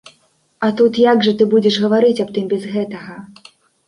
[0.67, 3.19] А тут, як жа ты будзеш гаварыць аб тым без гэтага?